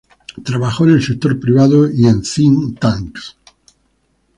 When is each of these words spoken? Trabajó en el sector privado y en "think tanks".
Trabajó 0.43 0.85
en 0.85 0.93
el 0.93 1.03
sector 1.03 1.39
privado 1.39 1.87
y 1.87 2.07
en 2.07 2.23
"think 2.23 2.79
tanks". 2.79 3.37